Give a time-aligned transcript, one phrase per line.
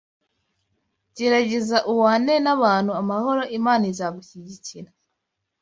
[1.17, 4.89] Gerageza ubane nabantu amahoro Imana izagushyikira